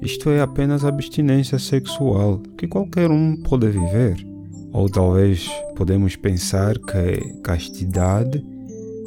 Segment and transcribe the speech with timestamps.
[0.00, 4.16] Isto é apenas abstinência sexual que qualquer um pode viver.
[4.72, 8.44] Ou talvez podemos pensar que castidade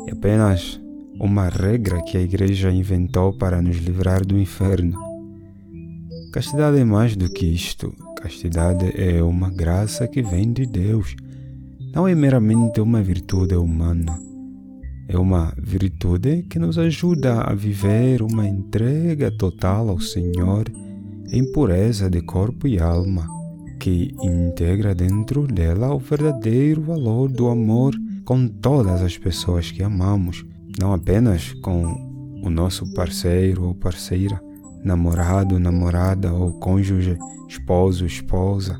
[0.08, 0.81] é apenas
[1.19, 4.97] uma regra que a igreja inventou para nos livrar do inferno.
[6.34, 7.94] Castidade é mais do que isto.
[8.17, 11.16] Castidade é uma graça que vem de Deus.
[11.94, 14.30] Não é meramente uma virtude humana.
[15.11, 20.72] É uma virtude que nos ajuda a viver uma entrega total ao Senhor
[21.29, 23.27] em pureza de corpo e alma,
[23.77, 30.45] que integra dentro dela o verdadeiro valor do amor com todas as pessoas que amamos,
[30.79, 31.83] não apenas com
[32.41, 34.41] o nosso parceiro ou parceira,
[34.81, 37.17] namorado, namorada ou cônjuge
[37.50, 38.79] esposo, esposa.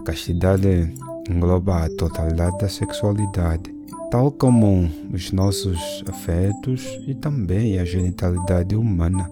[0.00, 0.90] A castidade
[1.28, 3.81] engloba a totalidade da sexualidade,
[4.12, 9.26] tal como os nossos afetos e também a genitalidade humana.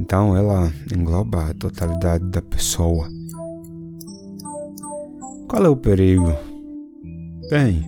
[0.00, 3.06] Então ela engloba a totalidade da pessoa.
[5.46, 6.32] Qual é o perigo?
[7.50, 7.84] Bem,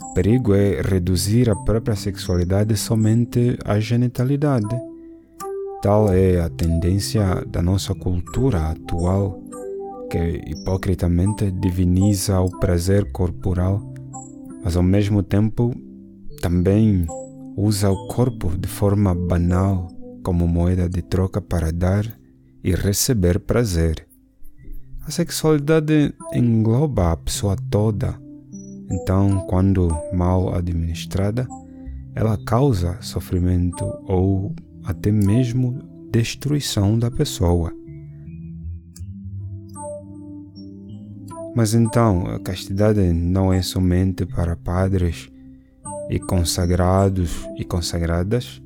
[0.00, 4.88] o perigo é reduzir a própria sexualidade somente à genitalidade
[5.80, 9.40] Tal é a tendência da nossa cultura atual,
[10.10, 13.80] que hipocritamente diviniza o prazer corporal,
[14.62, 15.74] mas ao mesmo tempo
[16.40, 17.06] também
[17.56, 19.88] usa o corpo de forma banal
[20.22, 22.04] como moeda de troca para dar
[22.62, 24.06] e receber prazer.
[25.06, 28.18] A sexualidade engloba a pessoa toda,
[28.90, 31.46] então, quando mal administrada,
[32.14, 34.54] ela causa sofrimento ou
[34.84, 35.78] até mesmo
[36.10, 37.72] destruição da pessoa.
[41.58, 45.28] Mas então, a castidade não é somente para padres
[46.08, 48.62] e consagrados e consagradas?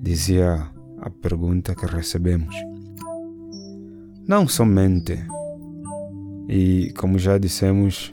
[0.00, 0.66] Dizia
[1.02, 2.56] a pergunta que recebemos.
[4.26, 5.22] Não somente.
[6.48, 8.10] E, como já dissemos,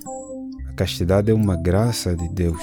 [0.67, 2.61] a castidade é uma graça de Deus.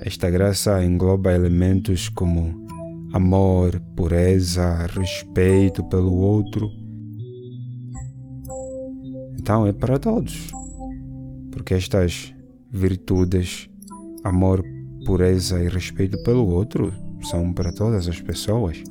[0.00, 2.66] Esta graça engloba elementos como
[3.14, 6.81] amor, pureza, respeito pelo outro.
[9.42, 10.50] Então é para todos,
[11.50, 12.32] porque estas
[12.70, 13.68] virtudes,
[14.24, 14.64] amor,
[15.04, 16.90] pureza e respeito pelo outro,
[17.22, 18.82] são para todas as pessoas.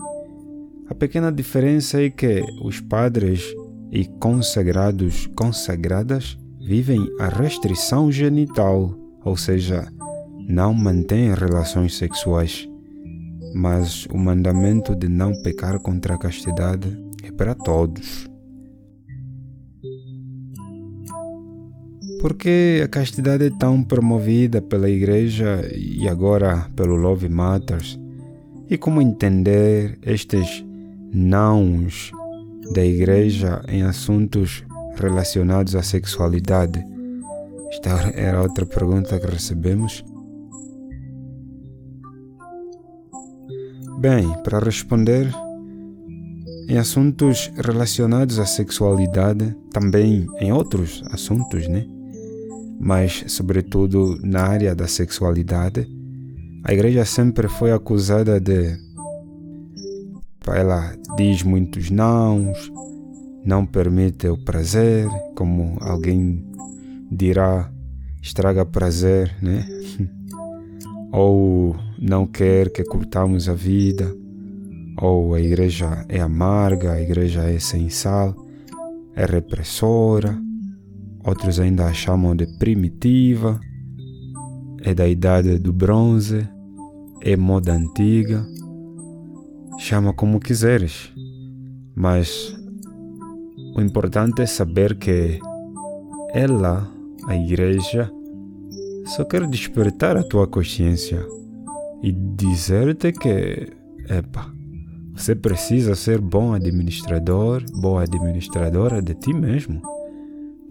[0.90, 3.56] A pequena diferença é que os padres
[3.92, 8.94] e consagrados, consagradas, vivem a restrição genital,
[9.24, 9.88] ou seja,
[10.48, 12.70] não mantêm relações sexuais
[13.54, 18.31] mas o mandamento de não pecar contra a castidade é para todos.
[22.22, 28.00] Por que a castidade é tão promovida pela Igreja e agora pelo Love Matters?
[28.70, 30.64] E como entender estes
[31.12, 32.12] nãos
[32.76, 34.64] da Igreja em assuntos
[34.98, 36.86] relacionados à sexualidade?
[37.72, 40.06] Esta era outra pergunta que recebemos.
[43.98, 45.28] Bem, para responder,
[46.70, 51.88] em assuntos relacionados à sexualidade, também em outros assuntos, né?
[52.84, 55.88] Mas, sobretudo na área da sexualidade,
[56.64, 58.76] a igreja sempre foi acusada de.
[60.48, 62.72] Ela diz muitos nãos,
[63.46, 66.44] não permite o prazer, como alguém
[67.12, 67.72] dirá,
[68.20, 69.64] estraga prazer, né?
[71.14, 74.12] ou não quer que curtamos a vida,
[75.00, 78.36] ou a igreja é amarga, a igreja é sem sal,
[79.16, 80.36] é repressora,
[81.24, 83.60] outros ainda a chamam de primitiva,
[84.84, 86.48] é da idade do bronze,
[87.22, 88.46] é moda antiga,
[89.78, 91.12] chama como quiseres,
[91.96, 92.56] mas
[93.76, 95.40] o importante é saber que
[96.34, 96.92] ela,
[97.28, 98.12] a igreja,
[99.06, 101.26] só quer despertar a tua consciência
[102.02, 103.72] e dizer-te que,
[104.10, 104.52] epa,
[105.16, 109.82] você precisa ser bom administrador, boa administradora de ti mesmo,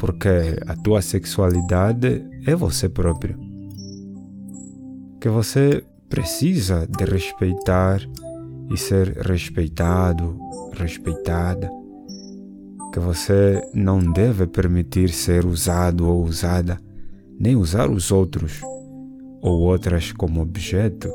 [0.00, 3.38] porque a tua sexualidade é você próprio.
[5.20, 8.00] Que você precisa de respeitar
[8.72, 10.38] e ser respeitado,
[10.72, 11.70] respeitada.
[12.94, 16.80] Que você não deve permitir ser usado ou usada,
[17.38, 18.62] nem usar os outros
[19.42, 21.08] ou outras como objeto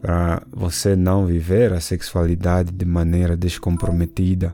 [0.00, 4.52] para você não viver a sexualidade de maneira descomprometida,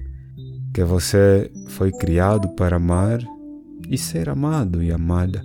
[0.73, 3.21] que você foi criado para amar
[3.89, 5.45] e ser amado e amada,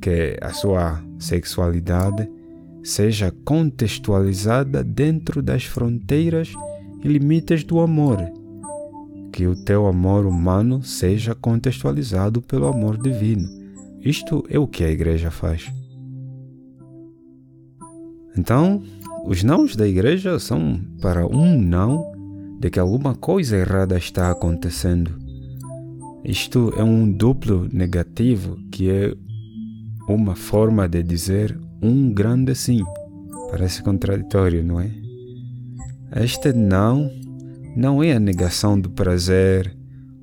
[0.00, 2.28] que a sua sexualidade
[2.82, 6.52] seja contextualizada dentro das fronteiras
[7.02, 8.18] e limites do amor,
[9.32, 13.48] que o teu amor humano seja contextualizado pelo amor divino.
[14.00, 15.72] Isto é o que a igreja faz.
[18.38, 18.82] Então,
[19.24, 22.15] os nãos da igreja são para um não
[22.66, 25.16] de que alguma coisa errada está acontecendo.
[26.24, 29.14] Isto é um duplo negativo que é
[30.08, 32.82] uma forma de dizer um grande sim.
[33.52, 34.90] Parece contraditório, não é?
[36.16, 37.08] Este não
[37.76, 39.72] não é a negação do prazer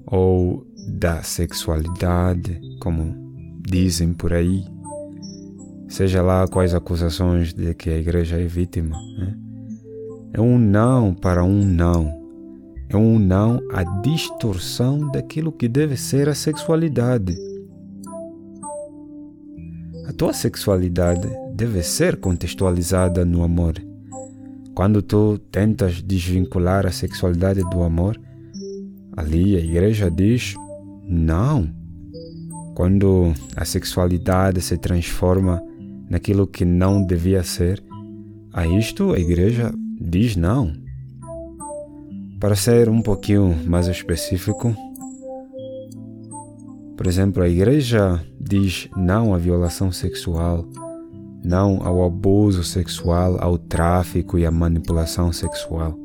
[0.06, 0.68] ou
[1.00, 3.16] da sexualidade, como
[3.62, 4.66] dizem por aí
[5.88, 8.98] seja lá quais acusações de que a igreja é vítima.
[9.18, 9.38] Né?
[10.34, 12.23] É um não para um não.
[12.90, 17.36] É um não à distorção daquilo que deve ser a sexualidade.
[20.08, 23.74] A tua sexualidade deve ser contextualizada no amor.
[24.76, 28.20] Quando tu tentas desvincular a sexualidade do amor,
[29.16, 30.56] ali a igreja diz
[31.04, 31.70] não.
[32.76, 35.62] Quando a sexualidade se transforma
[36.10, 37.84] naquilo que não devia ser,
[38.52, 39.72] a isto a igreja
[40.02, 40.83] diz não.
[42.44, 44.76] Para ser um pouquinho mais específico,
[46.98, 50.68] por exemplo, a igreja diz não à violação sexual,
[51.42, 55.98] não ao abuso sexual, ao tráfico e à manipulação sexual.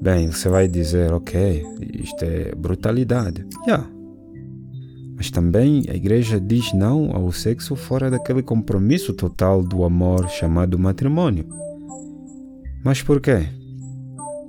[0.00, 1.62] Bem, você vai dizer, ok,
[2.02, 3.46] isto é brutalidade.
[3.66, 3.86] Yeah,
[5.16, 10.78] mas também a igreja diz não ao sexo fora daquele compromisso total do amor chamado
[10.78, 11.46] matrimônio.
[12.82, 13.63] Mas por quê?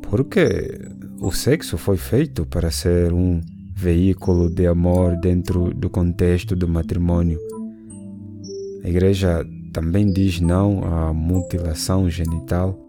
[0.09, 0.79] Porque
[1.19, 3.41] o sexo foi feito para ser um
[3.75, 7.39] veículo de amor dentro do contexto do matrimônio.
[8.83, 12.79] A igreja também diz não à mutilação genital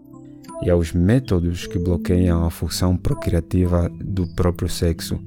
[0.63, 5.19] e aos métodos que bloqueiam a função procriativa do próprio sexo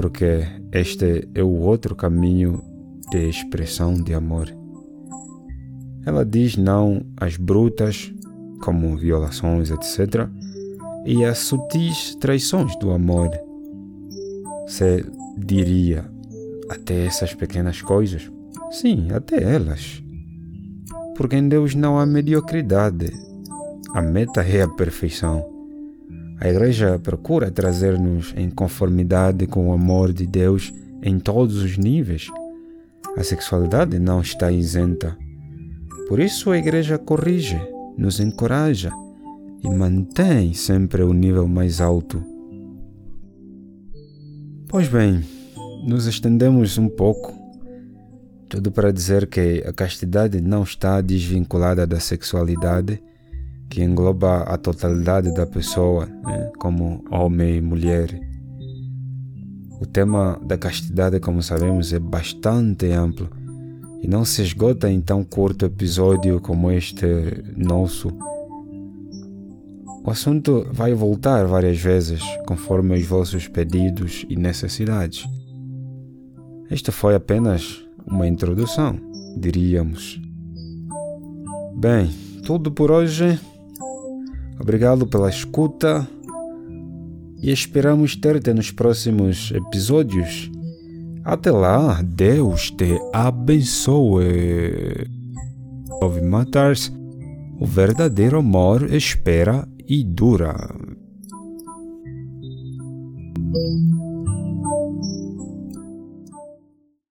[0.00, 2.64] porque este é o outro caminho
[3.10, 4.48] de expressão de amor.
[6.06, 8.10] Ela diz não às brutas,
[8.62, 10.26] como violações, etc.,
[11.04, 13.30] e às sutis traições do amor.
[14.66, 15.04] Você
[15.36, 16.04] diria
[16.68, 18.30] até essas pequenas coisas?
[18.70, 20.02] Sim, até elas.
[21.16, 23.10] Porque em Deus não há mediocridade.
[23.94, 25.44] A meta é a perfeição.
[26.40, 32.28] A Igreja procura trazer-nos em conformidade com o amor de Deus em todos os níveis.
[33.16, 35.16] A sexualidade não está isenta.
[36.08, 37.60] Por isso a Igreja corrige,
[37.98, 38.90] nos encoraja
[39.62, 42.22] e mantém sempre o nível mais alto.
[44.68, 45.22] Pois bem,
[45.86, 47.34] nos estendemos um pouco.
[48.48, 53.02] Tudo para dizer que a castidade não está desvinculada da sexualidade
[53.68, 58.20] que engloba a totalidade da pessoa, né, como homem e mulher.
[59.80, 63.30] O tema da castidade, como sabemos, é bastante amplo
[64.02, 67.06] e não se esgota em tão curto episódio como este
[67.56, 68.08] nosso.
[70.02, 75.28] O assunto vai voltar várias vezes conforme os vossos pedidos e necessidades.
[76.70, 78.98] Esta foi apenas uma introdução,
[79.36, 80.20] diríamos.
[81.76, 82.10] Bem,
[82.44, 83.38] tudo por hoje.
[84.58, 86.08] Obrigado pela escuta
[87.42, 90.50] e esperamos ter-te nos próximos episódios.
[91.24, 95.06] Até lá, Deus te abençoe.
[96.00, 96.90] Love Matters,
[97.58, 100.54] o verdadeiro amor espera e dura.